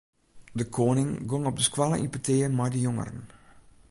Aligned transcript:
De 0.51 0.69
koaning 0.69 1.27
gong 1.29 1.45
op 1.49 1.55
de 1.59 1.65
skoalle 1.69 1.97
yn 2.03 2.13
petear 2.13 2.51
mei 2.57 2.69
de 2.75 2.81
jongeren. 2.87 3.19